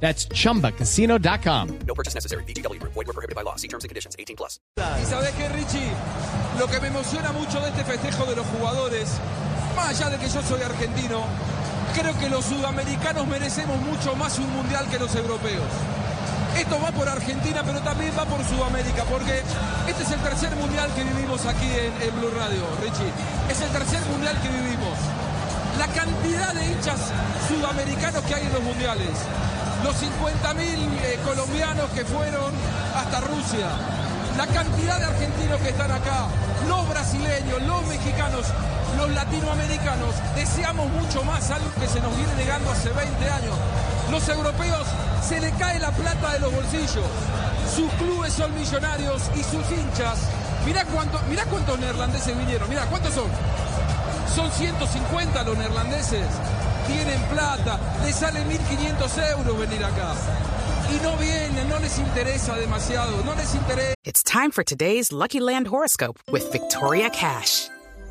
That's 0.00 0.28
chumbacasino.com. 0.28 1.78
No 1.86 1.94
purchase 1.94 2.14
necessary. 2.14 2.44
VGW 2.44 2.78
Group. 2.78 2.92
Void 2.94 3.06
were 3.06 3.12
prohibited 3.12 3.34
by 3.34 3.42
law. 3.42 3.56
See 3.56 3.68
terms 3.68 3.84
and 3.84 3.88
conditions. 3.88 4.14
18 4.18 4.36
plus. 4.36 4.60
Y 4.76 5.04
sabes 5.06 5.30
que 5.32 5.48
Richie, 5.48 5.90
lo 6.58 6.66
que 6.68 6.80
me 6.80 6.88
emociona 6.88 7.32
mucho 7.32 7.60
de 7.60 7.68
este 7.70 7.84
festejo 7.84 8.26
de 8.26 8.36
los 8.36 8.46
jugadores, 8.46 9.08
más 9.74 9.88
allá 9.88 10.10
de 10.10 10.18
que 10.18 10.28
yo 10.28 10.42
soy 10.42 10.60
argentino, 10.62 11.24
creo 11.94 12.18
que 12.18 12.28
los 12.28 12.44
sudamericanos 12.44 13.26
merecemos 13.26 13.80
mucho 13.80 14.14
más 14.16 14.38
un 14.38 14.50
mundial 14.52 14.86
que 14.90 14.98
los 14.98 15.14
europeos. 15.14 15.64
Esto 16.58 16.80
va 16.80 16.90
por 16.92 17.08
Argentina, 17.08 17.62
pero 17.64 17.80
también 17.80 18.12
va 18.18 18.24
por 18.24 18.42
Sudamérica, 18.44 19.04
porque 19.04 19.42
este 19.86 20.02
es 20.02 20.10
el 20.10 20.20
tercer 20.20 20.56
mundial 20.56 20.90
que 20.94 21.04
vivimos 21.04 21.44
aquí 21.44 21.66
en, 21.68 21.92
en 22.00 22.18
Blue 22.18 22.30
Radio, 22.30 22.64
Richie. 22.80 23.12
Es 23.50 23.60
el 23.60 23.68
tercer 23.68 24.00
mundial 24.10 24.40
que 24.40 24.48
vivimos. 24.48 24.96
La 25.78 25.86
cantidad 25.88 26.54
de 26.54 26.64
hinchas 26.64 27.12
sudamericanos 27.48 28.22
que 28.24 28.34
hay 28.34 28.46
en 28.46 28.52
los 28.54 28.62
mundiales. 28.62 29.10
Los 29.86 30.02
50.000 30.02 30.58
eh, 30.58 31.20
colombianos 31.24 31.88
que 31.90 32.04
fueron 32.04 32.52
hasta 32.96 33.20
Rusia. 33.20 33.68
La 34.36 34.44
cantidad 34.48 34.98
de 34.98 35.04
argentinos 35.04 35.60
que 35.60 35.68
están 35.68 35.92
acá. 35.92 36.26
Los 36.66 36.88
brasileños, 36.88 37.62
los 37.62 37.86
mexicanos, 37.86 38.46
los 38.96 39.08
latinoamericanos. 39.10 40.12
Deseamos 40.34 40.90
mucho 40.90 41.22
más 41.22 41.52
algo 41.52 41.70
que 41.78 41.86
se 41.86 42.00
nos 42.00 42.16
viene 42.16 42.34
negando 42.34 42.68
hace 42.72 42.88
20 42.88 43.30
años. 43.30 43.54
Los 44.10 44.28
europeos 44.28 44.88
se 45.22 45.38
le 45.38 45.52
cae 45.52 45.78
la 45.78 45.92
plata 45.92 46.32
de 46.32 46.40
los 46.40 46.52
bolsillos. 46.52 47.06
Sus 47.72 47.88
clubes 47.92 48.32
son 48.32 48.52
millonarios 48.56 49.22
y 49.36 49.44
sus 49.44 49.70
hinchas. 49.70 50.18
Mirá, 50.64 50.84
cuánto, 50.86 51.20
mirá 51.30 51.44
cuántos 51.44 51.78
neerlandeses 51.78 52.36
vinieron. 52.36 52.68
Mirá, 52.68 52.86
¿cuántos 52.86 53.14
son? 53.14 53.30
Son 54.34 54.50
150 54.50 55.42
los 55.44 55.56
neerlandeses. 55.56 56.26
Tienen 56.86 57.20
plata, 57.30 57.78
les 58.04 58.14
sale 58.14 58.40
1.500 58.44 59.30
euros 59.38 59.58
venir 59.58 59.84
acá. 59.84 60.14
Y 60.94 61.02
no 61.02 61.16
vienen, 61.16 61.68
no 61.68 61.78
les 61.80 61.98
interesa 61.98 62.54
demasiado, 62.54 63.24
no 63.24 63.34
les 63.34 63.54
interesa. 63.54 63.94
It's 64.04 64.22
time 64.22 64.50
for 64.52 64.62
today's 64.62 65.12
Lucky 65.12 65.40
Land 65.40 65.66
horoscope 65.66 66.18
with 66.30 66.50
Victoria 66.52 67.10
Cash. 67.10 67.68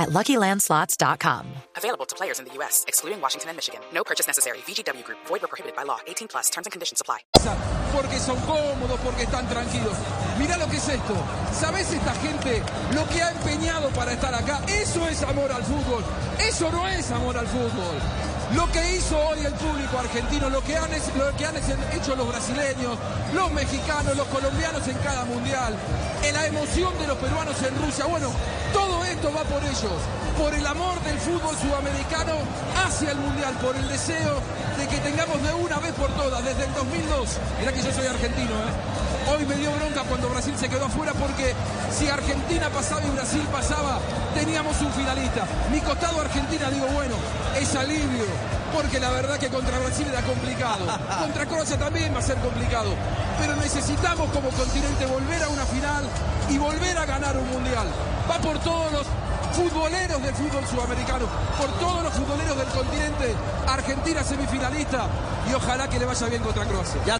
at 0.00 0.08
LuckyLandSlots.com. 0.08 1.46
Available 1.76 2.06
to 2.06 2.16
players 2.16 2.38
in 2.38 2.46
the 2.46 2.54
U.S., 2.54 2.84
excluding 2.88 3.20
Washington 3.20 3.50
and 3.50 3.56
Michigan. 3.56 3.80
No 3.92 4.02
purchase 4.02 4.26
necessary. 4.26 4.58
VGW 4.66 5.04
Group. 5.04 5.18
Void 5.26 5.42
were 5.42 5.48
prohibited 5.48 5.76
by 5.76 5.84
law. 5.84 5.98
18 6.06 6.28
plus. 6.28 6.48
Terms 6.50 6.66
and 6.66 6.72
conditions 6.72 7.00
apply. 7.00 7.18
porque 7.92 8.18
son 8.18 8.36
cómodos, 8.46 8.98
porque 9.00 9.24
están 9.24 9.48
tranquilos. 9.48 9.92
Mirá 10.38 10.56
lo 10.56 10.66
que 10.68 10.76
es 10.76 10.88
esto. 10.88 11.14
¿Sabés 11.52 11.92
esta 11.92 12.14
gente 12.14 12.62
lo 12.94 13.06
que 13.08 13.22
ha 13.22 13.30
empeñado 13.30 13.88
para 13.90 14.12
estar 14.12 14.34
acá? 14.34 14.60
Eso 14.68 15.06
es 15.08 15.22
amor 15.22 15.50
al 15.52 15.62
fútbol. 15.64 16.04
Eso 16.38 16.70
no 16.70 16.86
es 16.88 17.10
amor 17.10 17.36
al 17.36 17.46
fútbol. 17.46 18.29
Lo 18.54 18.66
que 18.72 18.96
hizo 18.96 19.16
hoy 19.16 19.38
el 19.44 19.52
público 19.52 19.98
argentino, 19.98 20.48
lo 20.50 20.62
que 20.62 20.76
han, 20.76 20.92
hecho 20.92 22.16
los 22.16 22.28
brasileños, 22.28 22.98
los 23.32 23.52
mexicanos, 23.52 24.16
los 24.16 24.26
colombianos 24.26 24.86
en 24.88 24.96
cada 24.98 25.24
mundial, 25.24 25.76
la 26.32 26.46
emoción 26.46 26.98
de 26.98 27.06
los 27.06 27.16
peruanos 27.18 27.54
en 27.62 27.78
Rusia. 27.80 28.06
Bueno, 28.06 28.28
todo 28.72 29.04
esto 29.04 29.32
va 29.32 29.44
por 29.44 29.62
ellos, 29.62 30.00
por 30.36 30.52
el 30.52 30.66
amor 30.66 31.00
del 31.02 31.18
fútbol 31.18 31.56
sudamericano 31.58 32.34
hacia 32.84 33.12
el 33.12 33.18
mundial, 33.18 33.54
por 33.62 33.76
el 33.76 33.88
deseo 33.88 34.40
de 34.78 34.88
que 34.88 34.98
tengamos 34.98 35.40
de 35.42 35.52
una 35.54 35.78
vez 35.78 35.92
por 35.92 36.10
todas, 36.16 36.44
desde 36.44 36.64
el 36.64 36.74
2002. 36.74 37.28
Mirá 37.60 37.72
que 37.72 37.82
yo 37.82 37.92
soy 37.92 38.06
argentino, 38.06 38.50
¿eh? 38.50 38.89
Hoy 39.40 39.46
me 39.46 39.54
dio 39.54 39.72
bronca 39.72 40.02
cuando 40.02 40.28
Brasil 40.28 40.54
se 40.54 40.68
quedó 40.68 40.84
afuera 40.84 41.14
porque 41.14 41.54
si 41.90 42.06
Argentina 42.10 42.68
pasaba 42.68 43.00
y 43.06 43.10
Brasil 43.10 43.40
pasaba, 43.50 43.98
teníamos 44.34 44.78
un 44.82 44.92
finalista. 44.92 45.46
Mi 45.72 45.80
costado 45.80 46.20
Argentina, 46.20 46.68
digo, 46.68 46.86
bueno, 46.88 47.14
es 47.58 47.74
alivio, 47.74 48.26
porque 48.74 49.00
la 49.00 49.08
verdad 49.08 49.38
que 49.38 49.48
contra 49.48 49.78
Brasil 49.78 50.06
era 50.10 50.20
complicado. 50.20 50.84
Contra 51.22 51.46
Croacia 51.46 51.78
también 51.78 52.14
va 52.14 52.18
a 52.18 52.22
ser 52.22 52.36
complicado. 52.36 52.90
Pero 53.40 53.56
necesitamos 53.56 54.28
como 54.28 54.50
continente 54.50 55.06
volver 55.06 55.42
a 55.42 55.48
una 55.48 55.64
final 55.64 56.04
y 56.50 56.58
volver 56.58 56.98
a 56.98 57.06
ganar 57.06 57.34
un 57.38 57.48
mundial. 57.48 57.88
Va 58.30 58.36
por 58.40 58.58
todos 58.58 58.92
los 58.92 59.06
futboleros 59.56 60.22
del 60.22 60.34
fútbol 60.34 60.66
sudamericano, 60.66 61.24
por 61.56 61.70
todos 61.78 62.02
los 62.02 62.12
futboleros 62.12 62.58
del 62.58 62.68
continente. 62.68 63.34
Argentina 63.66 64.22
semifinalista 64.22 65.06
y 65.50 65.54
ojalá 65.54 65.88
que 65.88 65.98
le 65.98 66.04
vaya 66.04 66.26
bien 66.26 66.42
contra 66.42 66.66
Croacia. 66.66 67.19